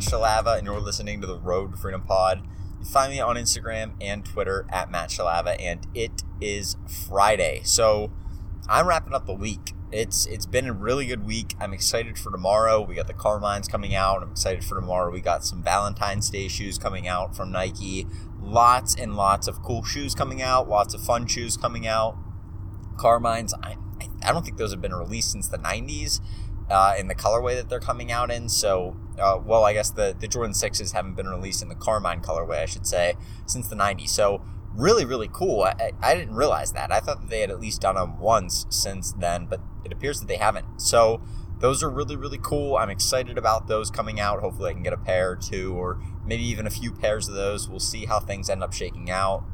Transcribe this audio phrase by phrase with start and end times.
[0.00, 2.42] Matt Shalava, and you're listening to the Road to Freedom Pod.
[2.78, 6.76] You find me on Instagram and Twitter at Matt Shalava, and it is
[7.06, 7.60] Friday.
[7.64, 8.10] So
[8.66, 9.74] I'm wrapping up the week.
[9.92, 11.54] It's it's been a really good week.
[11.60, 12.80] I'm excited for tomorrow.
[12.80, 14.22] We got the Carmines coming out.
[14.22, 15.10] I'm excited for tomorrow.
[15.10, 18.06] We got some Valentine's Day shoes coming out from Nike.
[18.40, 20.66] Lots and lots of cool shoes coming out.
[20.66, 22.16] Lots of fun shoes coming out.
[22.96, 23.52] Carmines.
[23.62, 23.76] I
[24.22, 26.20] I don't think those have been released since the 90s
[26.70, 28.48] uh, in the colorway that they're coming out in.
[28.48, 32.20] So, uh, well, I guess the, the Jordan 6s haven't been released in the Carmine
[32.20, 33.14] colorway, I should say,
[33.46, 34.08] since the 90s.
[34.08, 34.42] So,
[34.74, 35.62] really, really cool.
[35.62, 36.92] I, I didn't realize that.
[36.92, 40.20] I thought that they had at least done them once since then, but it appears
[40.20, 40.80] that they haven't.
[40.80, 41.20] So,
[41.60, 42.76] those are really, really cool.
[42.76, 44.40] I'm excited about those coming out.
[44.40, 47.34] Hopefully, I can get a pair or two, or maybe even a few pairs of
[47.34, 47.68] those.
[47.68, 49.44] We'll see how things end up shaking out.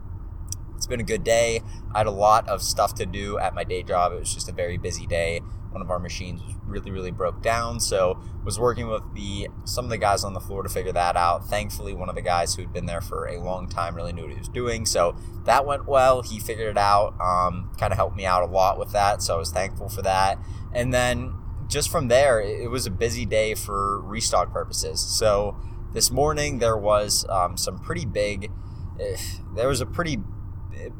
[0.76, 1.62] It's been a good day.
[1.92, 4.12] I had a lot of stuff to do at my day job.
[4.12, 5.40] It was just a very busy day.
[5.76, 9.84] One of our machines was really, really broke down, so was working with the some
[9.84, 11.50] of the guys on the floor to figure that out.
[11.50, 14.22] Thankfully, one of the guys who had been there for a long time really knew
[14.22, 16.22] what he was doing, so that went well.
[16.22, 17.14] He figured it out.
[17.20, 20.00] Um, kind of helped me out a lot with that, so I was thankful for
[20.00, 20.38] that.
[20.72, 21.34] And then
[21.68, 24.98] just from there, it was a busy day for restock purposes.
[24.98, 25.58] So
[25.92, 28.50] this morning there was um, some pretty big.
[28.98, 29.16] Eh,
[29.54, 30.20] there was a pretty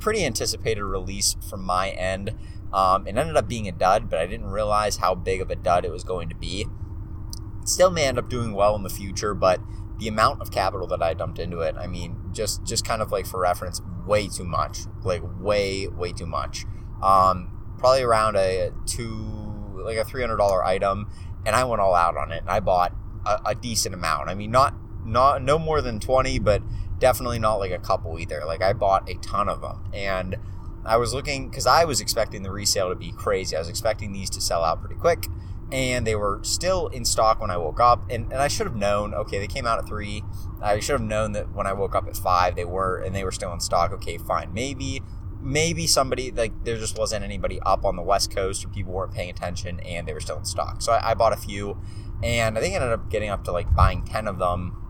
[0.00, 2.34] pretty anticipated release from my end.
[2.72, 5.56] Um, it ended up being a dud, but I didn't realize how big of a
[5.56, 6.66] dud it was going to be.
[7.62, 9.60] It still may end up doing well in the future, but
[9.98, 13.10] the amount of capital that I dumped into it, I mean, just just kind of
[13.12, 16.64] like for reference, way too much, like way way too much.
[17.02, 21.10] Um, probably around a two like a three hundred dollar item,
[21.46, 22.40] and I went all out on it.
[22.40, 24.28] And I bought a, a decent amount.
[24.28, 24.74] I mean, not
[25.04, 26.62] not no more than twenty, but
[26.98, 28.42] definitely not like a couple either.
[28.44, 30.36] Like I bought a ton of them and
[30.86, 33.56] I was looking because I was expecting the resale to be crazy.
[33.56, 35.26] I was expecting these to sell out pretty quick
[35.72, 38.08] and they were still in stock when I woke up.
[38.10, 40.22] And, and I should have known, okay, they came out at three.
[40.62, 43.24] I should have known that when I woke up at five, they were, and they
[43.24, 43.92] were still in stock.
[43.92, 44.52] Okay, fine.
[44.54, 45.02] Maybe,
[45.40, 49.12] maybe somebody, like, there just wasn't anybody up on the West Coast or people weren't
[49.12, 50.82] paying attention and they were still in stock.
[50.82, 51.80] So I, I bought a few
[52.22, 54.82] and I think I ended up getting up to like buying 10 of them.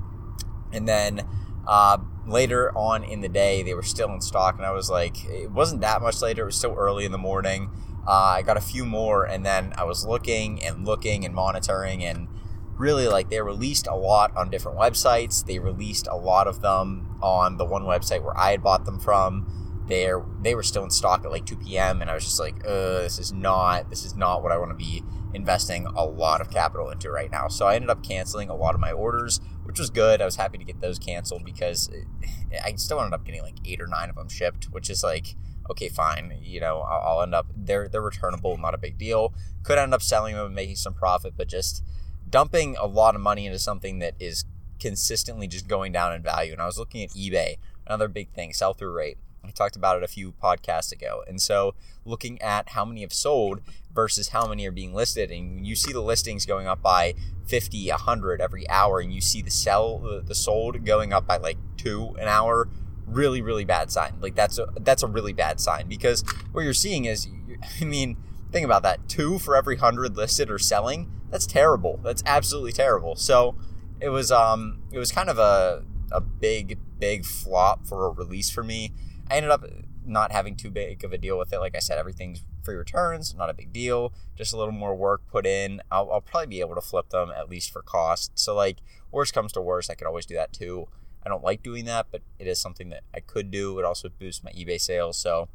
[0.72, 1.26] And then,
[1.66, 5.24] uh, later on in the day, they were still in stock, and I was like,
[5.24, 6.42] it wasn't that much later.
[6.42, 7.70] It was still early in the morning.
[8.06, 12.04] Uh, I got a few more, and then I was looking and looking and monitoring,
[12.04, 12.28] and
[12.76, 15.44] really like they released a lot on different websites.
[15.44, 18.98] They released a lot of them on the one website where I had bought them
[19.00, 19.65] from.
[19.88, 20.10] They
[20.42, 22.02] they were still in stock at like 2 p.m.
[22.02, 24.76] and I was just like, this is not this is not what I want to
[24.76, 25.02] be
[25.34, 27.48] investing a lot of capital into right now.
[27.48, 30.20] So I ended up canceling a lot of my orders, which was good.
[30.20, 33.56] I was happy to get those canceled because eh, I still ended up getting like
[33.64, 35.36] eight or nine of them shipped, which is like
[35.70, 36.38] okay, fine.
[36.42, 39.34] You know, I'll, end up they're they're returnable, not a big deal.
[39.62, 41.84] Could end up selling them and making some profit, but just
[42.28, 44.44] dumping a lot of money into something that is
[44.78, 46.52] consistently just going down in value.
[46.52, 49.18] And I was looking at eBay, another big thing, sell through rate.
[49.46, 51.22] I talked about it a few podcasts ago.
[51.26, 51.74] And so
[52.04, 53.60] looking at how many have sold
[53.94, 57.14] versus how many are being listed, and you see the listings going up by
[57.46, 61.56] 50, 100 every hour, and you see the sell, the sold going up by like
[61.76, 62.68] two an hour,
[63.06, 64.14] really, really bad sign.
[64.20, 67.28] Like that's a, that's a really bad sign because what you're seeing is,
[67.80, 68.16] I mean,
[68.52, 69.08] think about that.
[69.08, 71.10] Two for every hundred listed or selling.
[71.30, 72.00] That's terrible.
[72.02, 73.16] That's absolutely terrible.
[73.16, 73.56] So
[74.00, 78.50] it was, um, it was kind of a, a big, big flop for a release
[78.50, 78.92] for me.
[79.30, 79.64] I ended up
[80.04, 81.58] not having too big of a deal with it.
[81.58, 84.12] Like I said, everything's free returns, not a big deal.
[84.36, 85.80] Just a little more work put in.
[85.90, 88.32] I'll, I'll probably be able to flip them at least for cost.
[88.38, 88.78] So like,
[89.10, 90.88] worst comes to worst, I could always do that too.
[91.24, 93.78] I don't like doing that, but it is something that I could do.
[93.80, 95.18] It also boosts my eBay sales.
[95.18, 95.48] So,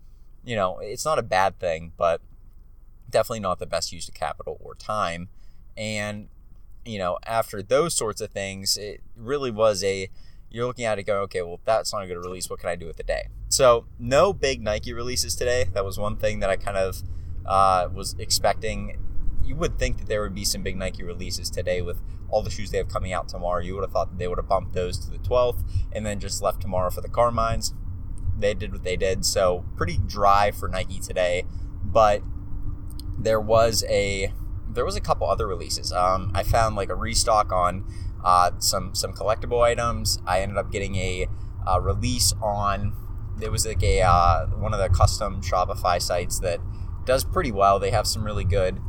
[0.43, 2.21] you know, it's not a bad thing, but
[3.09, 5.29] definitely not the best use of capital or time.
[5.77, 6.27] And,
[6.83, 10.09] you know, after those sorts of things, it really was a
[10.51, 12.49] you're looking at it going, okay, well, that's not a good release.
[12.49, 13.27] What can I do with the day?
[13.49, 15.65] So, no big Nike releases today.
[15.73, 17.01] That was one thing that I kind of
[17.45, 18.97] uh, was expecting.
[19.43, 22.49] You would think that there would be some big Nike releases today with all the
[22.49, 23.61] shoes they have coming out tomorrow.
[23.61, 26.19] You would have thought that they would have bumped those to the 12th and then
[26.19, 27.73] just left tomorrow for the Carmines.
[28.37, 29.25] They did what they did.
[29.25, 31.45] So, pretty dry for Nike today.
[31.83, 32.23] But
[33.17, 34.33] there was a
[34.67, 35.91] there was a couple other releases.
[35.91, 37.85] Um, I found like a restock on
[38.23, 40.19] uh, some some collectible items.
[40.25, 41.27] I ended up getting a
[41.67, 42.93] uh, release on.
[43.41, 46.59] It was like a uh, one of the custom Shopify sites that
[47.05, 47.79] does pretty well.
[47.79, 48.79] They have some really good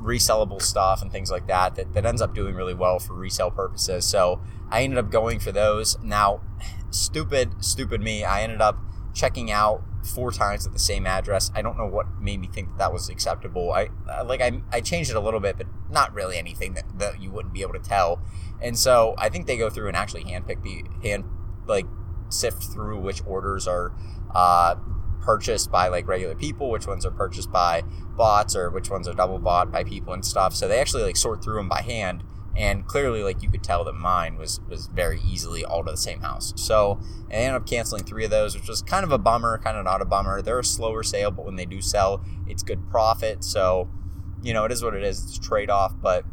[0.00, 3.50] resellable stuff and things like that, that that ends up doing really well for resale
[3.50, 4.04] purposes.
[4.04, 4.40] So
[4.70, 5.98] I ended up going for those.
[6.02, 6.42] Now,
[6.90, 8.24] stupid, stupid me.
[8.24, 8.78] I ended up
[9.14, 11.50] checking out four times at the same address.
[11.54, 13.72] I don't know what made me think that, that was acceptable.
[13.72, 13.88] I
[14.24, 17.30] like I, I changed it a little bit, but not really anything that, that you
[17.30, 18.20] wouldn't be able to tell.
[18.60, 21.24] And so I think they go through and actually handpick the hand
[21.66, 21.86] like
[22.28, 23.92] sift through which orders are
[24.34, 24.76] uh,
[25.20, 27.82] purchased by like regular people, which ones are purchased by
[28.16, 30.54] bots, or which ones are double bought by people and stuff.
[30.54, 32.22] So they actually like sort through them by hand
[32.56, 35.96] and clearly like you could tell that mine was was very easily all to the
[35.96, 36.52] same house.
[36.56, 39.76] So i ended up canceling three of those which was kind of a bummer kind
[39.76, 40.42] of not a bummer.
[40.42, 43.44] They're a slower sale but when they do sell it's good profit.
[43.44, 43.88] So
[44.42, 45.24] you know it is what it is.
[45.24, 46.24] It's a trade-off but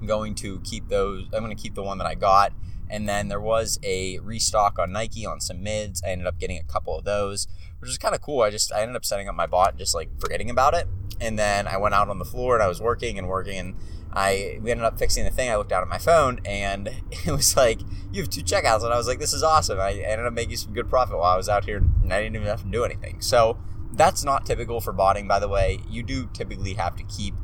[0.00, 2.52] i'm going to keep those i'm going to keep the one that i got.
[2.90, 6.02] And then there was a restock on nike on some mids.
[6.02, 7.46] I ended up getting a couple of those
[7.80, 9.78] which is kind of cool i just i ended up setting up my bot and
[9.78, 10.86] just like forgetting about it
[11.20, 13.74] and then i went out on the floor and i was working and working and
[14.12, 15.50] I we ended up fixing the thing.
[15.50, 16.88] I looked down at my phone and
[17.26, 17.80] it was like
[18.12, 19.78] you have two checkouts, and I was like, this is awesome.
[19.78, 22.36] I ended up making some good profit while I was out here, and I didn't
[22.36, 23.20] even have to do anything.
[23.20, 23.58] So
[23.92, 25.80] that's not typical for botting, by the way.
[25.88, 27.34] You do typically have to keep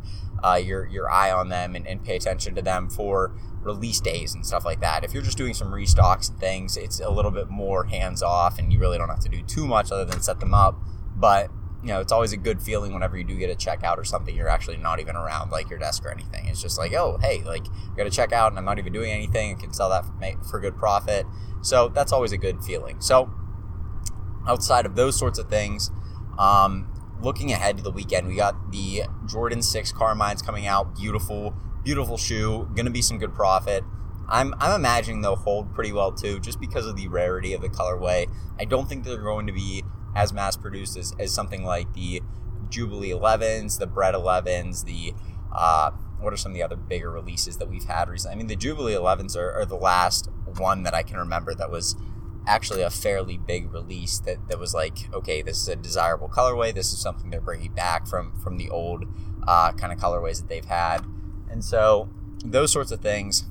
[0.42, 3.34] uh, your your eye on them and, and pay attention to them for
[3.64, 5.04] release days and stuff like that.
[5.04, 8.58] If you're just doing some restocks and things, it's a little bit more hands off,
[8.58, 10.78] and you really don't have to do too much other than set them up.
[11.16, 11.50] But
[11.84, 14.34] you know, it's always a good feeling whenever you do get a checkout or something.
[14.34, 16.46] You're actually not even around like your desk or anything.
[16.46, 19.10] It's just like, oh, hey, like I got a checkout and I'm not even doing
[19.10, 19.54] anything.
[19.54, 20.06] I can sell that
[20.48, 21.26] for, good profit.
[21.60, 23.02] So that's always a good feeling.
[23.02, 23.30] So
[24.48, 25.90] outside of those sorts of things,
[26.38, 26.90] um,
[27.20, 30.96] looking ahead to the weekend, we got the Jordan Six Carmines coming out.
[30.96, 32.68] Beautiful, beautiful shoe.
[32.76, 33.84] To be some good profit.
[34.28, 37.68] I'm, I'm imagining they'll hold pretty well too, just because of the rarity of the
[37.68, 38.26] colorway.
[38.58, 39.84] I don't think they're going to be
[40.16, 42.22] as mass produced as, as something like the
[42.70, 45.12] Jubilee 11s, the Bred 11s, the
[45.54, 45.90] uh,
[46.20, 48.34] what are some of the other bigger releases that we've had recently?
[48.34, 51.70] I mean, the Jubilee 11s are, are, the last one that I can remember that
[51.70, 51.94] was
[52.46, 56.74] actually a fairly big release that, that was like, okay, this is a desirable colorway.
[56.74, 59.04] This is something they're bringing back from from the old
[59.46, 61.04] uh, kind of colorways that they've had,
[61.54, 62.10] and so
[62.44, 63.44] those sorts of things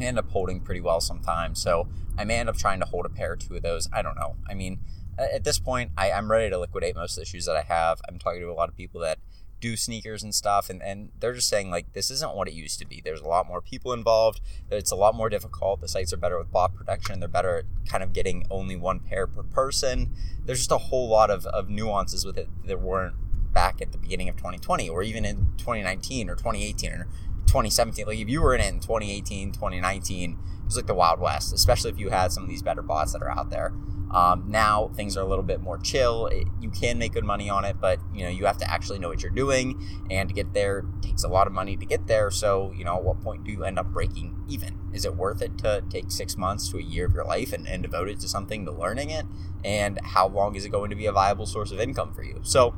[0.00, 1.62] end up holding pretty well sometimes.
[1.62, 1.88] So
[2.18, 3.88] I may end up trying to hold a pair or two of those.
[3.92, 4.36] I don't know.
[4.50, 4.80] I mean,
[5.16, 8.00] at this point, I, I'm ready to liquidate most of the shoes that I have.
[8.08, 9.18] I'm talking to a lot of people that
[9.58, 12.78] do sneakers and stuff and, and they're just saying like this isn't what it used
[12.78, 14.38] to be there's a lot more people involved
[14.70, 17.64] it's a lot more difficult the sites are better with bot protection they're better at
[17.88, 20.14] kind of getting only one pair per person
[20.44, 23.14] there's just a whole lot of, of nuances with it that weren't
[23.56, 27.08] back at the beginning of 2020 or even in 2019 or 2018 or
[27.46, 31.18] 2017 like if you were in it in 2018 2019 it was like the wild
[31.18, 33.72] west especially if you had some of these better bots that are out there
[34.10, 36.26] um, now things are a little bit more chill.
[36.28, 38.98] It, you can make good money on it, but you know you have to actually
[38.98, 42.06] know what you're doing, and to get there takes a lot of money to get
[42.06, 42.30] there.
[42.30, 44.78] So you know, at what point do you end up breaking even?
[44.92, 47.66] Is it worth it to take six months to a year of your life and,
[47.66, 49.26] and devote it to something to learning it?
[49.64, 52.40] And how long is it going to be a viable source of income for you?
[52.42, 52.74] So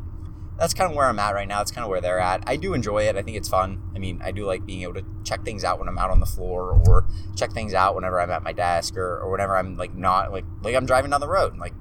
[0.59, 1.61] that's kind of where I'm at right now.
[1.61, 2.43] It's kind of where they're at.
[2.47, 3.17] I do enjoy it.
[3.17, 3.81] I think it's fun.
[3.95, 6.19] I mean, I do like being able to check things out when I'm out on
[6.19, 7.07] the floor or
[7.37, 10.45] check things out whenever I'm at my desk or, or whenever I'm like not like
[10.63, 11.75] like I'm driving down the road and like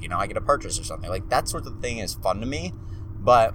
[0.00, 1.10] you know I get a purchase or something.
[1.10, 2.72] Like that sort of thing is fun to me.
[3.18, 3.54] But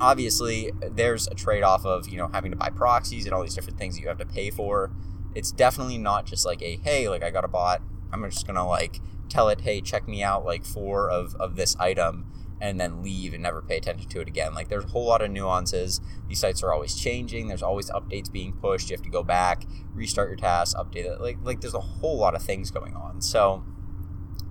[0.00, 3.78] obviously there's a trade-off of, you know, having to buy proxies and all these different
[3.78, 4.90] things that you have to pay for.
[5.34, 7.82] It's definitely not just like a hey, like I got a bot.
[8.12, 11.76] I'm just gonna like tell it, hey, check me out like four of, of this
[11.76, 12.26] item
[12.60, 14.54] and then leave and never pay attention to it again.
[14.54, 16.00] Like there's a whole lot of nuances.
[16.28, 17.48] These sites are always changing.
[17.48, 18.90] There's always updates being pushed.
[18.90, 21.20] You have to go back, restart your tasks, update it.
[21.20, 23.20] Like like there's a whole lot of things going on.
[23.20, 23.64] So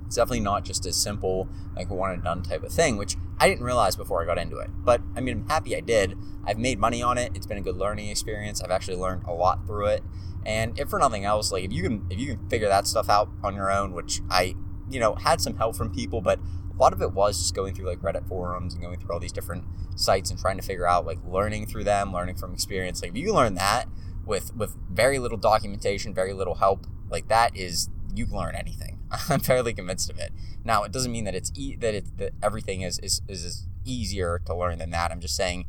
[0.06, 3.48] it's definitely not just as simple like one and done type of thing, which I
[3.48, 4.70] didn't realize before I got into it.
[4.74, 6.18] But I mean, I'm happy I did.
[6.46, 7.34] I've made money on it.
[7.36, 8.62] It's been a good learning experience.
[8.62, 10.04] I've actually learned a lot through it.
[10.46, 13.10] And if for nothing else, like if you can if you can figure that stuff
[13.10, 14.56] out on your own, which I
[14.90, 16.40] you know had some help from people, but
[16.78, 19.20] a lot of it was just going through like Reddit forums and going through all
[19.20, 19.66] these different
[19.96, 23.02] sites and trying to figure out like learning through them, learning from experience.
[23.02, 23.86] Like if you learn that
[24.26, 29.00] with with very little documentation, very little help, like that is you can learn anything.
[29.30, 30.32] I'm fairly convinced of it.
[30.64, 34.40] Now it doesn't mean that it's e- that it's that everything is, is is easier
[34.46, 35.12] to learn than that.
[35.12, 35.66] I'm just saying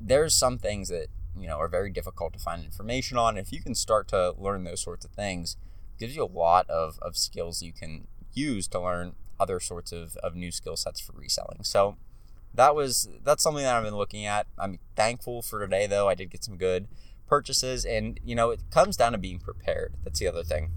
[0.00, 3.36] there's some things that you know are very difficult to find information on.
[3.36, 5.58] If you can start to learn those sorts of things,
[5.98, 10.16] gives you a lot of, of skills you can use to learn other sorts of,
[10.16, 11.62] of new skill sets for reselling.
[11.62, 11.96] So
[12.54, 14.46] that was that's something that I've been looking at.
[14.58, 16.08] I'm thankful for today though.
[16.08, 16.88] I did get some good
[17.26, 19.94] purchases and you know it comes down to being prepared.
[20.04, 20.70] That's the other thing.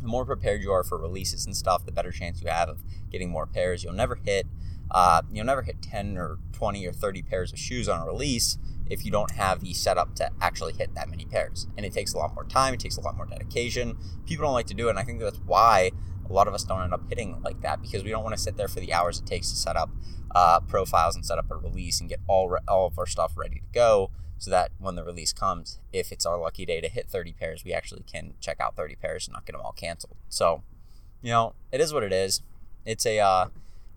[0.00, 2.82] The more prepared you are for releases and stuff, the better chance you have of
[3.10, 3.84] getting more pairs.
[3.84, 4.46] You'll never hit
[4.90, 8.58] uh, you'll never hit 10 or 20 or 30 pairs of shoes on a release
[8.88, 11.68] if you don't have the setup to actually hit that many pairs.
[11.76, 13.96] And it takes a lot more time, it takes a lot more dedication.
[14.26, 15.92] People don't like to do it, and I think that's why
[16.30, 18.40] a lot of us don't end up hitting like that because we don't want to
[18.40, 19.90] sit there for the hours it takes to set up
[20.34, 23.32] uh, profiles and set up a release and get all re- all of our stuff
[23.36, 26.88] ready to go so that when the release comes, if it's our lucky day to
[26.88, 29.72] hit 30 pairs, we actually can check out 30 pairs and not get them all
[29.72, 30.16] canceled.
[30.30, 30.62] So,
[31.20, 32.40] you know, it is what it is.
[32.86, 33.48] It's a uh,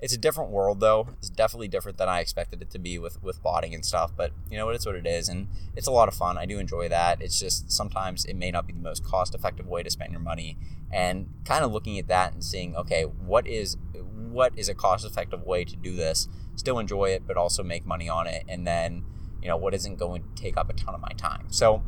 [0.04, 1.08] it's a different world though.
[1.20, 4.12] It's definitely different than I expected it to be with with botting and stuff.
[4.14, 4.76] But you know, what?
[4.76, 6.38] it's what it is, and it's a lot of fun.
[6.38, 7.22] I do enjoy that.
[7.22, 10.20] It's just sometimes it may not be the most cost effective way to spend your
[10.20, 10.58] money,
[10.92, 15.06] and kind of looking at that and seeing, okay, what is what is a cost
[15.06, 16.28] effective way to do this?
[16.56, 19.06] Still enjoy it, but also make money on it, and then
[19.42, 21.46] you know what isn't going to take up a ton of my time.
[21.48, 21.82] So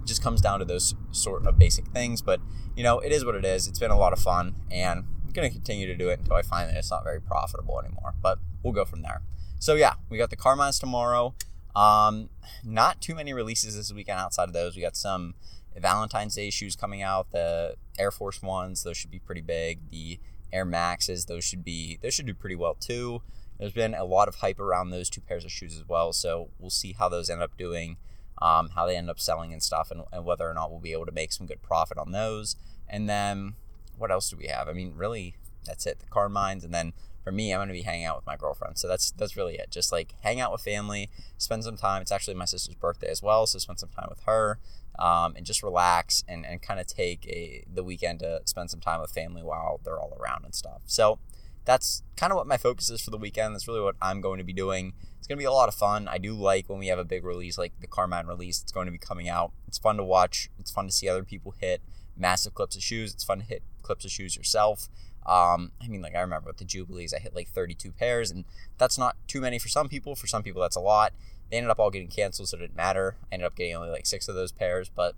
[0.00, 2.22] it just comes down to those sort of basic things.
[2.22, 2.40] But
[2.76, 3.66] you know, it is what it is.
[3.66, 5.06] It's been a lot of fun, and
[5.36, 8.14] going to continue to do it until I find that it's not very profitable anymore.
[8.20, 9.22] But we'll go from there.
[9.60, 11.34] So yeah, we got the car Carmines tomorrow.
[11.76, 12.30] Um,
[12.64, 14.74] not too many releases this weekend outside of those.
[14.74, 15.34] We got some
[15.76, 17.30] Valentine's Day shoes coming out.
[17.32, 19.90] The Air Force ones, those should be pretty big.
[19.90, 20.18] The
[20.52, 23.22] Air Maxes, those should be those should do pretty well too.
[23.58, 26.50] There's been a lot of hype around those two pairs of shoes as well, so
[26.58, 27.96] we'll see how those end up doing,
[28.40, 30.92] um, how they end up selling and stuff, and, and whether or not we'll be
[30.92, 32.56] able to make some good profit on those.
[32.88, 33.54] And then
[33.96, 34.68] what else do we have?
[34.68, 35.98] I mean, really, that's it.
[36.00, 38.78] The Carmines, and then for me, I'm gonna be hanging out with my girlfriend.
[38.78, 39.70] So that's that's really it.
[39.70, 42.02] Just like hang out with family, spend some time.
[42.02, 44.58] It's actually my sister's birthday as well, so spend some time with her,
[44.98, 48.80] um, and just relax and, and kind of take a the weekend to spend some
[48.80, 50.82] time with family while they're all around and stuff.
[50.86, 51.18] So
[51.64, 53.54] that's kind of what my focus is for the weekend.
[53.54, 54.92] That's really what I'm going to be doing.
[55.18, 56.06] It's going to be a lot of fun.
[56.06, 58.62] I do like when we have a big release like the Carmine release.
[58.62, 59.50] It's going to be coming out.
[59.66, 60.48] It's fun to watch.
[60.60, 61.82] It's fun to see other people hit
[62.16, 63.14] massive clips of shoes.
[63.14, 64.88] It's fun to hit clips of shoes yourself.
[65.26, 68.44] Um, I mean, like I remember with the Jubilees, I hit like 32 pairs, and
[68.78, 70.14] that's not too many for some people.
[70.14, 71.12] For some people, that's a lot.
[71.50, 73.16] They ended up all getting canceled, so it didn't matter.
[73.30, 75.14] I ended up getting only like six of those pairs, but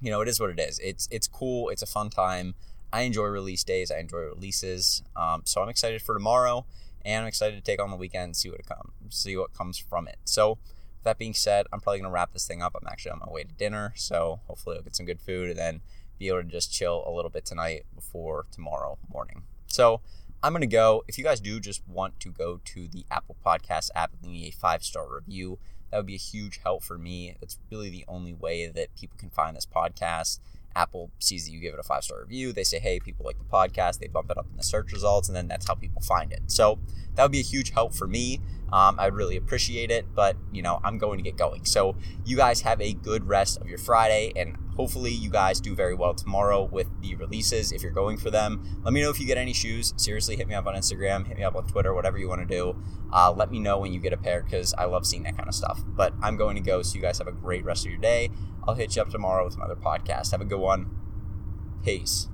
[0.00, 0.78] you know, it is what it is.
[0.78, 1.68] It's it's cool.
[1.68, 2.54] It's a fun time.
[2.92, 3.90] I enjoy release days.
[3.90, 5.02] I enjoy releases.
[5.16, 6.64] Um, so I'm excited for tomorrow,
[7.04, 9.52] and I'm excited to take on the weekend and see what it comes, see what
[9.52, 10.18] comes from it.
[10.24, 10.58] So
[11.08, 12.76] that being said, I'm probably gonna wrap this thing up.
[12.80, 15.58] I'm actually on my way to dinner, so hopefully I'll get some good food and
[15.58, 15.80] then
[16.18, 19.42] be able to just chill a little bit tonight before tomorrow morning.
[19.66, 20.00] So
[20.42, 21.04] I'm to go.
[21.08, 24.42] If you guys do just want to go to the Apple Podcast app and leave
[24.42, 25.58] me a five star review,
[25.90, 27.36] that would be a huge help for me.
[27.40, 30.40] It's really the only way that people can find this podcast.
[30.78, 32.52] Apple sees that you give it a five star review.
[32.52, 33.98] They say, hey, people like the podcast.
[33.98, 36.42] They bump it up in the search results, and then that's how people find it.
[36.46, 36.78] So
[37.16, 38.40] that would be a huge help for me.
[38.72, 41.64] Um, I'd really appreciate it, but you know, I'm going to get going.
[41.64, 45.74] So you guys have a good rest of your Friday, and hopefully you guys do
[45.74, 48.80] very well tomorrow with the releases if you're going for them.
[48.84, 49.92] Let me know if you get any shoes.
[49.96, 52.46] Seriously, hit me up on Instagram, hit me up on Twitter, whatever you want to
[52.46, 52.80] do.
[53.12, 55.48] Uh, let me know when you get a pair because I love seeing that kind
[55.48, 55.82] of stuff.
[55.84, 58.30] But I'm going to go, so you guys have a great rest of your day.
[58.68, 60.30] I'll hit you up tomorrow with another podcast.
[60.30, 60.88] Have a good one.
[61.84, 62.28] Peace.